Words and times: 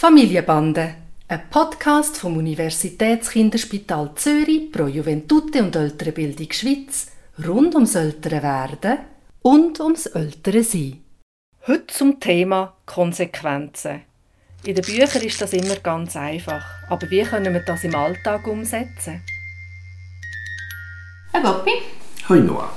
Familienbande, 0.00 0.94
ein 1.26 1.50
Podcast 1.50 2.18
vom 2.18 2.36
Universitätskinderspital 2.36 4.12
Zürich 4.14 4.70
pro 4.70 4.86
Juventute 4.86 5.60
und 5.60 5.74
ältere 5.74 6.12
Bildung 6.12 6.52
Schweiz 6.52 7.10
rund 7.44 7.74
ums 7.74 7.96
ältere 7.96 8.40
Werden 8.40 8.98
und 9.42 9.80
ums 9.80 10.06
ältere 10.06 10.62
Sein. 10.62 11.02
Heute 11.66 11.88
zum 11.88 12.20
Thema 12.20 12.76
Konsequenzen. 12.86 14.02
In 14.62 14.76
den 14.76 14.84
Büchern 14.84 15.22
ist 15.22 15.40
das 15.40 15.52
immer 15.52 15.74
ganz 15.74 16.14
einfach, 16.14 16.64
aber 16.88 17.10
wie 17.10 17.24
können 17.24 17.52
wir 17.52 17.64
das 17.64 17.82
im 17.82 17.96
Alltag 17.96 18.46
umsetzen? 18.46 19.24
Hey 21.32 21.42
Papi. 21.42 21.72
Hoi 22.28 22.38
Noah. 22.38 22.70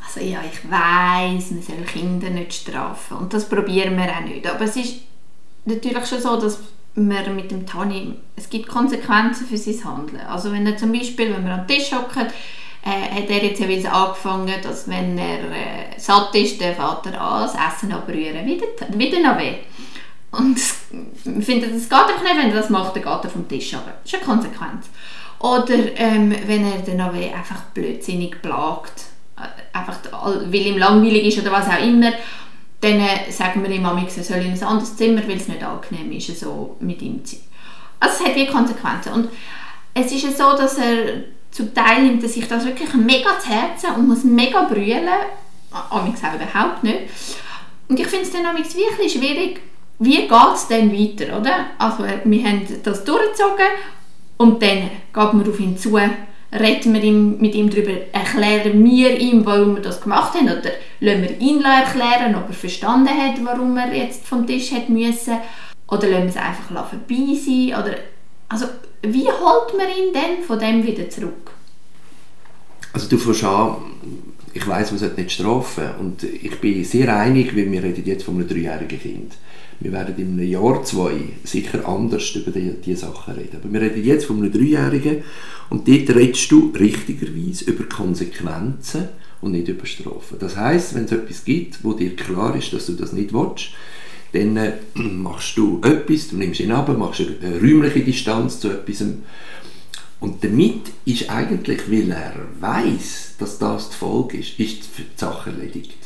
Also 0.00 0.20
ja, 0.20 0.44
ich 0.44 0.62
weiß, 0.62 1.50
man 1.50 1.62
soll 1.62 1.84
Kinder 1.84 2.30
nicht 2.30 2.54
strafen 2.54 3.16
und 3.16 3.34
das 3.34 3.48
probieren 3.48 3.96
wir 3.96 4.16
auch 4.16 4.20
nicht. 4.20 4.46
Aber 4.46 4.64
es 4.64 4.76
ist 4.76 5.11
natürlich 5.64 6.06
schon 6.06 6.20
so, 6.20 6.36
dass 6.36 6.58
man 6.94 7.36
mit 7.36 7.50
dem 7.50 7.66
Tani, 7.66 8.14
es 8.36 8.50
gibt 8.50 8.68
Konsequenzen 8.68 9.46
für 9.46 9.56
sein 9.56 9.84
Handeln. 9.84 10.20
Also 10.26 10.52
wenn 10.52 10.66
er 10.66 10.76
zum 10.76 10.92
Beispiel, 10.92 11.32
wenn 11.32 11.44
wir 11.44 11.54
am 11.54 11.66
Tisch 11.66 11.92
hocken, 11.92 12.26
äh, 12.84 13.20
hat 13.20 13.30
er 13.30 13.44
jetzt 13.44 13.60
ja 13.60 13.92
angefangen, 13.92 14.52
dass 14.62 14.88
wenn 14.88 15.16
er 15.16 15.38
äh, 15.38 15.98
satt 15.98 16.34
ist, 16.34 16.60
der 16.60 16.74
Vater 16.74 17.18
an, 17.20 17.42
das 17.42 17.54
Essen 17.54 17.92
abrühren, 17.92 18.44
wieder, 18.44 18.66
wieder 18.90 19.20
noch 19.20 19.38
weh. 19.38 19.54
Und 20.32 20.58
ich 20.58 21.44
finde, 21.44 21.68
das 21.68 21.88
geht 21.88 21.98
einfach 21.98 22.22
nicht, 22.22 22.36
wenn 22.36 22.50
er 22.50 22.56
das 22.56 22.70
macht, 22.70 22.96
dann 22.96 23.02
geht 23.02 23.24
er 23.24 23.30
vom 23.30 23.48
Tisch 23.48 23.72
runter. 23.74 23.92
Das 24.02 24.12
ist 24.12 24.18
eine 24.18 24.24
Konsequenz. 24.24 24.88
Oder 25.38 25.96
ähm, 25.96 26.34
wenn 26.46 26.64
er 26.64 26.94
noch 26.94 27.14
weh 27.14 27.30
einfach 27.32 27.62
blödsinnig 27.74 28.40
plagt, 28.42 29.04
äh, 29.36 29.76
einfach 29.76 29.98
weil 30.12 30.66
ihm 30.66 30.78
langweilig 30.78 31.26
ist 31.26 31.38
oder 31.38 31.52
was 31.52 31.68
auch 31.68 31.84
immer, 31.84 32.12
dann 32.82 32.98
äh, 33.00 33.30
sagen 33.30 33.62
wir 33.62 33.70
ihm 33.70 33.86
er 33.86 34.24
soll 34.24 34.38
in 34.38 34.52
ein 34.52 34.62
anderes 34.62 34.96
Zimmer, 34.96 35.22
weil 35.26 35.36
es 35.36 35.48
nicht 35.48 35.62
angenehm 35.62 36.12
ist, 36.12 36.38
so 36.38 36.76
mit 36.80 37.00
ihm 37.00 37.24
zu 37.24 37.36
sein. 37.36 37.44
Also 38.00 38.16
es 38.24 38.28
hat 38.28 38.36
wie 38.36 38.46
Konsequenzen. 38.46 39.12
Und 39.12 39.28
es 39.94 40.10
ist 40.10 40.24
ja 40.24 40.30
so, 40.30 40.56
dass 40.56 40.78
er 40.78 41.22
zum 41.52 41.72
Teil 41.72 42.02
nimmt 42.02 42.22
er 42.24 42.28
sich 42.28 42.48
das 42.48 42.64
wirklich 42.64 42.92
mega 42.94 43.38
zu 43.38 43.50
Herzen 43.50 43.94
und 43.94 44.08
muss 44.08 44.24
mega 44.24 44.62
brüllen. 44.62 45.08
Amix 45.90 46.20
auch 46.24 46.34
überhaupt 46.34 46.82
nicht. 46.82 46.98
Und 47.88 48.00
ich 48.00 48.06
finde 48.06 48.24
es 48.24 48.32
dann 48.32 48.46
amix 48.46 48.74
wirklich 48.74 49.12
schwierig, 49.12 49.60
wie 50.00 50.26
geht 50.26 50.54
es 50.54 50.66
dann 50.66 50.92
weiter, 50.92 51.38
oder? 51.38 51.66
Also 51.78 52.04
wir 52.24 52.44
haben 52.44 52.66
das 52.82 53.04
durchgezogen 53.04 53.66
und 54.38 54.60
dann 54.60 54.78
geht 54.78 55.14
man 55.14 55.48
auf 55.48 55.60
ihn 55.60 55.78
zu, 55.78 55.96
reden 56.52 56.94
wir 56.94 57.02
ihm, 57.02 57.38
mit 57.38 57.54
ihm 57.54 57.70
darüber, 57.70 57.92
erklären 58.12 58.84
wir 58.84 59.18
ihm, 59.18 59.44
warum 59.46 59.76
wir 59.76 59.82
das 59.82 60.00
gemacht 60.00 60.34
haben 60.34 60.44
oder 60.44 60.70
lassen 61.00 61.22
wir 61.22 61.38
ihn 61.40 61.62
erklären, 61.62 62.34
ob 62.34 62.48
er 62.48 62.54
verstanden 62.54 63.08
hat, 63.08 63.44
warum 63.44 63.76
er 63.76 63.94
jetzt 63.94 64.26
vom 64.26 64.46
Tisch 64.46 64.72
hat 64.72 64.88
müssen 64.88 65.38
oder 65.88 66.08
lassen 66.08 66.24
wir 66.24 66.30
es 66.30 66.36
einfach 66.36 66.88
vorbei 66.88 67.34
sein 67.34 67.82
oder 67.82 67.96
also 68.48 68.66
wie 69.02 69.26
holt 69.26 69.76
man 69.76 69.88
ihn 69.88 70.12
denn 70.12 70.44
von 70.46 70.58
dem 70.58 70.86
wieder 70.86 71.08
zurück? 71.08 71.50
Also 72.92 73.08
du 73.08 73.16
fängst 73.16 73.44
an, 73.44 73.76
ich 74.54 74.66
weiß, 74.66 74.90
man 74.90 74.98
sollte 75.00 75.20
nicht 75.20 75.32
strafen 75.32 75.84
und 76.00 76.22
ich 76.24 76.60
bin 76.60 76.84
sehr 76.84 77.14
einig, 77.16 77.56
weil 77.56 77.70
wir 77.70 77.82
reden 77.82 78.04
jetzt 78.04 78.24
von 78.24 78.36
einem 78.36 78.48
dreijährigen 78.48 79.00
Kind. 79.00 79.32
Wir 79.80 79.92
werden 79.92 80.14
in 80.16 80.38
einem 80.38 80.48
Jahr, 80.48 80.84
zwei 80.84 81.14
sicher 81.44 81.88
anders 81.88 82.34
über 82.36 82.50
diese 82.52 82.74
die 82.74 82.94
Sachen 82.94 83.34
reden. 83.34 83.56
Aber 83.56 83.72
wir 83.72 83.80
reden 83.80 84.04
jetzt 84.04 84.26
von 84.26 84.38
einem 84.38 84.52
Dreijährigen 84.52 85.22
und 85.70 85.88
dort 85.88 86.10
redest 86.10 86.50
du 86.52 86.72
richtigerweise 86.78 87.64
über 87.64 87.84
Konsequenzen 87.84 89.08
und 89.40 89.52
nicht 89.52 89.68
über 89.68 89.86
Strafen. 89.86 90.38
Das 90.38 90.56
heißt, 90.56 90.94
wenn 90.94 91.04
es 91.04 91.12
etwas 91.12 91.44
gibt, 91.44 91.82
wo 91.82 91.94
dir 91.94 92.14
klar 92.14 92.54
ist, 92.56 92.72
dass 92.72 92.86
du 92.86 92.92
das 92.92 93.12
nicht 93.12 93.32
willst, 93.32 93.70
dann 94.32 94.56
äh, 94.56 94.72
machst 94.94 95.56
du 95.56 95.80
etwas, 95.82 96.28
du 96.28 96.36
nimmst 96.36 96.60
ihn 96.60 96.72
ab, 96.72 96.96
machst 96.96 97.20
eine 97.20 97.60
räumliche 97.60 98.00
Distanz 98.00 98.60
zu 98.60 98.68
etwas. 98.68 99.04
Und 100.22 100.44
damit 100.44 100.82
ist 101.04 101.28
eigentlich, 101.28 101.90
weil 101.90 102.12
er 102.12 102.34
weiß, 102.60 103.34
dass 103.40 103.58
das 103.58 103.90
die 103.90 103.96
Folge 103.96 104.38
ist, 104.38 104.58
ist 104.60 104.84
die 104.96 105.02
Sache 105.16 105.50
erledigt. 105.50 105.98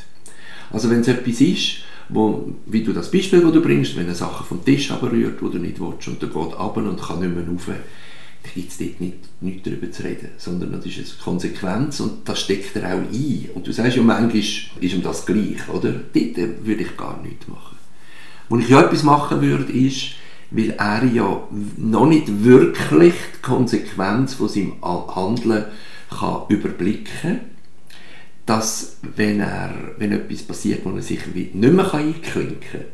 Also 0.70 0.88
wenn 0.88 1.00
es 1.00 1.08
etwas 1.08 1.38
ist, 1.42 1.80
wo, 2.08 2.50
wie 2.64 2.82
du 2.82 2.94
das 2.94 3.10
Beispiel, 3.10 3.42
das 3.42 3.52
du 3.52 3.60
bringst, 3.60 3.94
wenn 3.94 4.06
eine 4.06 4.14
Sache 4.14 4.42
vom 4.42 4.64
Tisch 4.64 4.90
abrührt, 4.90 5.42
wo 5.42 5.48
du 5.48 5.58
nicht 5.58 5.78
willst, 5.78 6.08
und 6.08 6.22
der 6.22 6.30
geht 6.30 6.54
ab 6.54 6.78
und 6.78 6.98
kann 6.98 7.20
nicht 7.20 7.34
mehr 7.34 7.46
rauf, 7.46 7.66
dann 7.66 8.52
gibt 8.54 8.70
es 8.70 8.78
dort 8.78 9.00
nicht, 9.02 9.18
nichts 9.42 9.62
darüber 9.64 9.90
zu 9.90 10.02
reden, 10.02 10.30
sondern 10.38 10.72
das 10.72 10.86
ist 10.86 10.96
eine 10.96 11.22
Konsequenz 11.22 12.00
und 12.00 12.26
das 12.26 12.40
steckt 12.40 12.74
er 12.74 12.94
auch 12.94 13.12
ein. 13.12 13.50
Und 13.54 13.66
du 13.66 13.72
sagst 13.72 13.98
ja, 13.98 14.02
manchmal 14.02 14.34
ist 14.34 14.70
ihm 14.80 15.02
das 15.02 15.26
gleich, 15.26 15.68
oder? 15.70 15.92
Dort 15.92 16.36
würde 16.64 16.82
ich 16.82 16.96
gar 16.96 17.20
nichts 17.22 17.48
machen. 17.48 17.76
Wo 18.48 18.56
ich 18.56 18.68
ja 18.70 18.80
etwas 18.80 19.02
machen 19.02 19.42
würde, 19.42 19.70
ist, 19.70 20.12
weil 20.50 20.70
er 20.70 21.04
ja 21.04 21.42
noch 21.76 22.06
nicht 22.06 22.44
wirklich 22.44 23.14
die 23.36 23.42
Konsequenz 23.42 24.34
von 24.34 24.48
seinem 24.48 24.74
Handeln 24.82 25.64
kann 26.10 26.42
überblicken 26.48 27.06
kann, 27.22 27.40
dass 28.46 28.98
wenn, 29.16 29.40
er, 29.40 29.74
wenn 29.98 30.12
etwas 30.12 30.42
passiert, 30.42 30.84
wo 30.84 30.90
er 30.90 31.02
sich 31.02 31.26
nicht 31.26 31.54
mehr 31.54 31.94
einklinken 31.94 32.60
kann, 32.60 32.84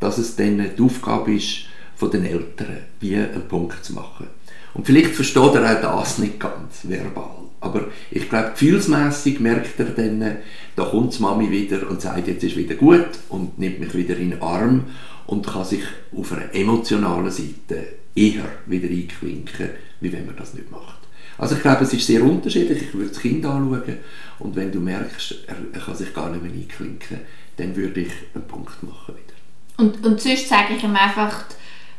dass 0.00 0.18
es 0.18 0.36
dann 0.36 0.64
die 0.76 0.82
Aufgabe 0.82 1.34
ist 1.34 1.66
von 1.96 2.10
den 2.10 2.24
Eltern, 2.24 2.78
wie 3.00 3.16
einen 3.16 3.46
Punkt 3.48 3.84
zu 3.84 3.94
machen. 3.94 4.26
Und 4.74 4.86
vielleicht 4.86 5.14
versteht 5.14 5.54
er 5.54 5.92
auch 5.92 6.00
das 6.00 6.18
nicht 6.18 6.38
ganz 6.38 6.80
verbal. 6.84 7.30
Aber 7.60 7.86
ich 8.10 8.28
glaube, 8.28 8.50
gefühlsmässig 8.50 9.40
merkt 9.40 9.80
er 9.80 9.86
dann, 9.86 10.36
da 10.76 10.84
kommt 10.84 11.18
die 11.18 11.22
Mami 11.22 11.50
wieder 11.50 11.90
und 11.90 12.00
sagt, 12.00 12.28
jetzt 12.28 12.44
ist 12.44 12.56
wieder 12.56 12.76
gut 12.76 13.08
und 13.28 13.58
nimmt 13.58 13.80
mich 13.80 13.94
wieder 13.94 14.16
in 14.16 14.30
den 14.30 14.42
Arm 14.42 14.84
und 15.28 15.46
kann 15.46 15.64
sich 15.64 15.82
auf 16.16 16.32
einer 16.32 16.54
emotionalen 16.54 17.30
Seite 17.30 17.86
eher 18.14 18.44
wieder 18.66 18.88
einklinken, 18.88 19.70
wie 20.00 20.12
wenn 20.12 20.24
man 20.24 20.36
das 20.36 20.54
nicht 20.54 20.70
macht. 20.70 20.98
Also 21.36 21.54
ich 21.54 21.60
glaube, 21.60 21.84
es 21.84 21.92
ist 21.92 22.06
sehr 22.06 22.24
unterschiedlich. 22.24 22.82
Ich 22.82 22.94
würde 22.94 23.10
das 23.10 23.20
Kind 23.20 23.44
anschauen 23.44 23.98
und 24.38 24.56
wenn 24.56 24.72
du 24.72 24.80
merkst, 24.80 25.34
er, 25.46 25.80
kann 25.80 25.94
sich 25.94 26.14
gar 26.14 26.30
nicht 26.30 26.42
mehr 26.42 26.52
einklinken, 26.52 27.20
dann 27.58 27.76
würde 27.76 28.00
ich 28.00 28.12
einen 28.34 28.48
Punkt 28.48 28.82
machen 28.82 29.14
wieder. 29.14 29.34
Und, 29.76 30.04
und 30.04 30.20
sonst 30.20 30.48
sage 30.48 30.74
ich 30.76 30.82
ihm 30.82 30.96
einfach, 30.96 31.44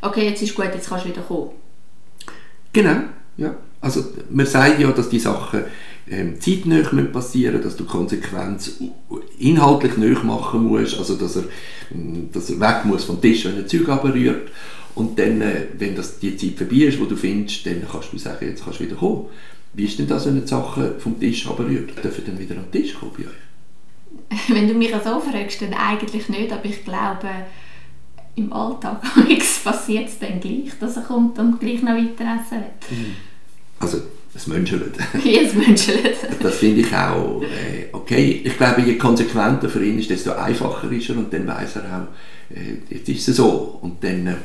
okay, 0.01 0.27
jetzt 0.27 0.41
ist 0.41 0.55
gut, 0.55 0.65
jetzt 0.73 0.89
kannst 0.89 1.05
du 1.05 1.09
wieder 1.09 1.21
kommen. 1.21 1.51
Genau, 2.73 3.01
ja. 3.37 3.55
Also 3.79 4.05
man 4.31 4.47
sagt 4.47 4.79
ja, 4.79 4.91
dass 4.91 5.09
die 5.09 5.19
Sachen 5.19 5.63
ähm, 6.09 6.41
zeitnah 6.41 6.81
passieren 7.13 7.61
dass 7.61 7.77
du 7.77 7.85
Konsequenz 7.85 8.81
inhaltlich 9.39 9.97
nöch 9.97 10.23
machen 10.23 10.65
musst, 10.65 10.97
also 10.97 11.15
dass 11.15 11.37
er, 11.37 11.43
dass 12.33 12.49
er 12.49 12.59
weg 12.59 12.85
muss 12.85 13.05
vom 13.05 13.21
Tisch, 13.21 13.45
wenn 13.45 13.57
er 13.57 13.67
Zeug 13.67 13.87
abrührt 13.89 14.49
und 14.95 15.17
dann, 15.17 15.41
äh, 15.41 15.67
wenn 15.77 15.95
das 15.95 16.19
die 16.19 16.35
Zeit 16.35 16.57
vorbei 16.57 16.85
ist, 16.85 16.99
wo 16.99 17.05
du 17.05 17.15
findest, 17.15 17.65
dann 17.65 17.83
kannst 17.89 18.11
du 18.11 18.17
sagen, 18.17 18.45
jetzt 18.45 18.63
kannst 18.63 18.79
du 18.79 18.85
wieder 18.85 18.95
kommen. 18.95 19.27
Wie 19.73 19.85
ist 19.85 19.99
denn 19.99 20.07
das, 20.07 20.25
wenn 20.25 20.41
die 20.41 20.47
Sachen 20.47 20.99
vom 20.99 21.19
Tisch 21.19 21.47
abrührt? 21.47 22.03
Dürfen 22.03 22.23
dann 22.25 22.39
wieder 22.39 22.57
am 22.57 22.71
Tisch 22.71 22.95
kommen 22.95 23.11
bei 23.17 23.23
euch? 23.23 24.47
Wenn 24.49 24.67
du 24.67 24.73
mich 24.73 24.91
so 25.03 25.19
fragst, 25.19 25.61
dann 25.61 25.73
eigentlich 25.73 26.27
nicht, 26.27 26.51
aber 26.51 26.65
ich 26.65 26.83
glaube, 26.83 27.29
im 28.35 28.51
Alltag 28.51 29.01
passiert 29.63 30.07
es 30.07 30.19
dann 30.19 30.39
gleich, 30.39 30.71
dass 30.79 30.97
er 30.97 31.03
kommt 31.03 31.37
und 31.37 31.59
gleich 31.59 31.81
noch 31.81 31.93
weiter 31.93 32.39
essen 32.41 32.63
will. 32.89 33.15
Also 33.79 33.99
es 34.35 34.47
Menschelt. 34.47 34.93
Ja, 35.23 35.41
es 35.41 35.53
Menschelt. 35.53 36.17
das 36.41 36.55
finde 36.55 36.81
ich 36.81 36.93
auch 36.93 37.41
äh, 37.41 37.87
okay. 37.91 38.41
Ich 38.43 38.57
glaube, 38.57 38.81
je 38.81 38.97
konsequenter 38.97 39.69
für 39.69 39.83
ihn 39.83 39.99
ist, 39.99 40.09
desto 40.09 40.31
einfacher 40.31 40.91
ist 40.91 41.09
er 41.09 41.17
und 41.17 41.33
dann 41.33 41.47
weiß 41.47 41.77
er 41.77 41.81
auch, 41.83 42.55
äh, 42.55 42.77
jetzt 42.89 43.09
ist 43.09 43.27
es 43.29 43.37
so. 43.37 43.79
Und 43.81 44.03
dann 44.03 44.27
äh, 44.27 44.35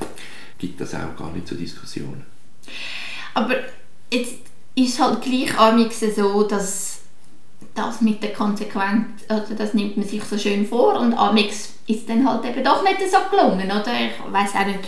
gibt 0.59 0.81
das 0.81 0.94
auch 0.94 1.17
gar 1.17 1.33
nicht 1.33 1.47
zur 1.47 1.59
Diskussion. 1.59 2.23
Aber 3.34 3.55
jetzt 4.11 4.34
ist 4.75 4.94
es 4.94 5.00
halt 5.00 5.23
gleich 5.23 5.59
amix 5.59 6.00
so, 6.15 6.44
dass 6.44 7.00
das 7.75 8.00
mit 8.00 8.23
der 8.23 8.33
Konsequenz, 8.33 9.23
also 9.28 9.55
das 9.55 9.75
nimmt 9.75 9.97
man 9.97 10.06
sich 10.06 10.23
so 10.25 10.39
schön 10.39 10.67
vor 10.67 10.99
und 11.00 11.12
amix 11.15 11.75
ist 11.87 12.09
dann 12.09 12.27
halt 12.27 12.44
eben 12.44 12.65
doch 12.65 12.83
nicht 12.83 12.99
so 13.11 13.19
gelungen, 13.31 13.67
oder? 13.67 13.93
Ich 13.93 14.33
weiß 14.33 14.55
auch 14.55 14.67
nicht, 14.67 14.81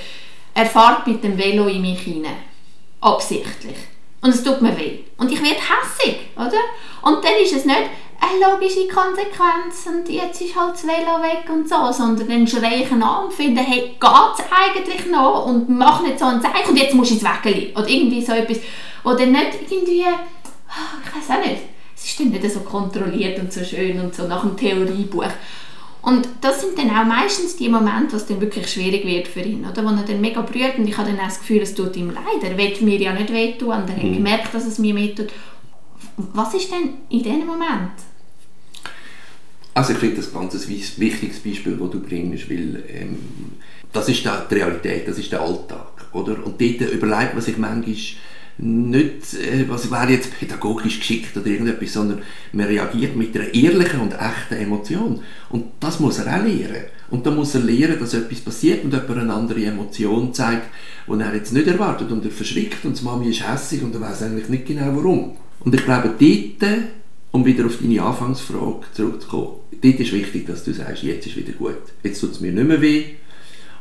er 0.54 0.66
fährt 0.66 1.06
mit 1.06 1.22
dem 1.22 1.36
Velo 1.36 1.66
in 1.66 1.82
mich 1.82 2.00
hinein. 2.00 2.36
Absichtlich. 3.00 3.76
Und 4.26 4.34
es 4.34 4.42
tut 4.42 4.60
mir 4.60 4.76
weh. 4.76 4.98
Und 5.18 5.30
ich 5.30 5.40
werde 5.40 5.54
hässig, 5.54 6.16
oder? 6.34 6.58
Und 7.02 7.24
dann 7.24 7.34
ist 7.40 7.54
es 7.54 7.64
nicht 7.64 7.76
eine 8.18 8.44
logische 8.44 8.88
Konsequenz 8.88 9.86
und 9.86 10.08
jetzt 10.08 10.40
ist 10.40 10.56
halt 10.56 10.72
das 10.72 10.84
Velo 10.84 11.22
weg 11.22 11.48
und 11.48 11.68
so, 11.68 11.92
sondern 11.92 12.26
dann 12.28 12.44
schreie 12.44 12.82
ich 12.82 12.90
an 12.90 13.02
und 13.02 13.32
finde, 13.32 13.60
hey, 13.60 13.94
geht 14.00 14.00
es 14.00 14.44
eigentlich 14.50 15.06
noch? 15.12 15.46
Und 15.46 15.68
mach 15.68 16.02
nicht 16.02 16.18
so 16.18 16.24
ein 16.24 16.42
Zeichen 16.42 16.70
und 16.70 16.76
jetzt 16.76 16.94
musst 16.94 17.12
du 17.12 17.14
ins 17.14 17.24
Wägeli. 17.24 17.72
Oder 17.76 17.88
irgendwie 17.88 18.24
so 18.24 18.32
etwas, 18.32 18.58
dann 19.04 19.30
nicht 19.30 19.70
irgendwie, 19.70 20.02
ah, 20.02 20.98
ich 21.04 21.16
weiß 21.16 21.38
auch 21.38 21.46
nicht, 21.46 21.62
es 21.94 22.04
ist 22.04 22.18
dann 22.18 22.30
nicht 22.30 22.50
so 22.50 22.60
kontrolliert 22.60 23.38
und 23.38 23.52
so 23.52 23.62
schön 23.62 24.00
und 24.00 24.12
so 24.12 24.26
nach 24.26 24.40
dem 24.40 24.56
Theoriebuch. 24.56 25.30
Und 26.06 26.28
das 26.40 26.60
sind 26.60 26.78
dann 26.78 26.90
auch 26.90 27.04
meistens 27.04 27.56
die 27.56 27.68
Momente, 27.68 28.12
wo 28.12 28.16
es 28.16 28.26
dann 28.26 28.40
wirklich 28.40 28.68
schwierig 28.68 29.04
wird 29.04 29.26
für 29.26 29.40
ihn, 29.40 29.66
oder? 29.66 29.82
wo 29.82 29.88
er 29.88 30.04
dann 30.04 30.20
mega 30.20 30.40
brüllt 30.40 30.78
und 30.78 30.86
ich 30.86 30.96
habe 30.96 31.10
dann 31.10 31.18
auch 31.18 31.24
das 31.24 31.40
Gefühl, 31.40 31.62
es 31.62 31.74
tut 31.74 31.96
ihm 31.96 32.10
leid. 32.10 32.44
Er 32.44 32.56
will 32.56 32.76
mir 32.82 32.96
ja 32.96 33.12
nicht 33.12 33.32
wehtun 33.32 33.70
und 33.70 33.90
er 33.90 33.96
hat 33.96 34.04
mhm. 34.04 34.14
gemerkt, 34.14 34.54
dass 34.54 34.66
es 34.66 34.78
mir 34.78 34.94
wehtut. 34.94 35.32
Was 36.16 36.54
ist 36.54 36.70
denn 36.70 36.90
in 37.08 37.24
diesem 37.24 37.44
Moment? 37.46 37.90
Also 39.74 39.94
ich 39.94 39.98
finde 39.98 40.18
das 40.18 40.32
ganz 40.32 40.54
ein 40.54 40.68
wichtiges 40.68 41.40
Beispiel, 41.40 41.76
das 41.76 41.90
du 41.90 42.00
bringst, 42.00 42.48
weil 42.48 42.84
ähm, 42.88 43.18
Das 43.92 44.08
ist 44.08 44.24
die 44.24 44.54
Realität, 44.54 45.08
das 45.08 45.18
ist 45.18 45.32
der 45.32 45.40
Alltag. 45.40 46.06
Oder? 46.12 46.36
Und 46.46 46.60
dort 46.60 46.92
überlegt 46.92 47.34
man 47.34 47.42
sich 47.42 47.58
manchmal 47.58 47.96
nicht, 48.58 49.34
äh, 49.34 49.68
was 49.68 49.90
wäre 49.90 50.10
jetzt 50.10 50.38
pädagogisch 50.38 50.98
geschickt 50.98 51.36
oder 51.36 51.46
irgendetwas, 51.46 51.92
sondern 51.92 52.22
man 52.52 52.66
reagiert 52.66 53.14
mit 53.14 53.36
einer 53.36 53.52
ehrlichen 53.52 54.00
und 54.00 54.14
echten 54.14 54.54
Emotion. 54.54 55.20
Und 55.50 55.64
das 55.80 56.00
muss 56.00 56.18
er 56.18 56.26
auch 56.26 56.44
lernen. 56.44 56.84
Und 57.10 57.26
da 57.26 57.30
muss 57.30 57.54
er 57.54 57.60
lernen, 57.60 57.98
dass 58.00 58.14
etwas 58.14 58.40
passiert 58.40 58.84
und 58.84 58.92
jemand 58.92 59.18
eine 59.18 59.34
andere 59.34 59.64
Emotion 59.64 60.32
zeigt, 60.32 60.68
die 61.06 61.20
er 61.20 61.34
jetzt 61.34 61.52
nicht 61.52 61.66
erwartet. 61.66 62.10
Und 62.10 62.24
er 62.24 62.30
verschrickt 62.30 62.84
und 62.84 62.98
die 62.98 63.04
Mami 63.04 63.28
ist 63.28 63.46
hässlich 63.46 63.82
und 63.82 63.94
er 63.94 64.00
weiß 64.00 64.22
eigentlich 64.22 64.48
nicht 64.48 64.66
genau 64.66 64.96
warum. 64.96 65.36
Und 65.60 65.74
ich 65.74 65.84
glaube, 65.84 66.14
dort, 66.18 66.72
um 67.32 67.44
wieder 67.44 67.66
auf 67.66 67.78
deine 67.78 68.02
Anfangsfrage 68.02 68.86
zurückzukommen, 68.94 69.48
dort 69.82 70.00
ist 70.00 70.12
wichtig, 70.12 70.46
dass 70.46 70.64
du 70.64 70.72
sagst, 70.72 71.02
jetzt 71.02 71.26
ist 71.26 71.36
wieder 71.36 71.52
gut. 71.52 71.76
Jetzt 72.02 72.20
tut 72.20 72.32
es 72.32 72.40
mir 72.40 72.52
nicht 72.52 72.66
mehr 72.66 72.80
weh 72.80 73.04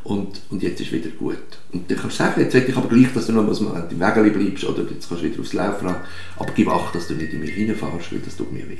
und, 0.06 0.40
und 0.52 0.62
jetzt 0.62 0.80
ist 0.80 0.92
wieder 0.92 1.10
gut. 1.10 1.38
Und 1.74 1.90
dann 1.90 1.98
kannst 1.98 2.20
du 2.20 2.24
sagen, 2.24 2.40
jetzt 2.40 2.54
will 2.54 2.66
ich 2.68 2.78
aber 2.78 2.88
gleich, 2.88 3.12
dass 3.14 3.26
du 3.26 3.34
noch 3.34 3.44
mal 3.44 3.88
im 3.90 4.00
Wägeli 4.00 4.30
bleibst 4.30 4.64
oder 4.64 4.84
jetzt 4.84 5.10
kannst 5.10 5.24
du 5.24 5.28
wieder 5.28 5.42
aufs 5.42 5.54
Laufrad, 5.54 6.06
aber 6.38 6.52
gib 6.56 6.70
Acht, 6.70 6.94
dass 6.94 7.08
du 7.08 7.16
nicht 7.16 7.34
in 7.34 7.40
mich 7.40 7.58
reinfährst, 7.58 8.12
weil 8.14 8.20
das 8.20 8.38
tut 8.38 8.52
mir 8.52 8.70
weh. 8.70 8.78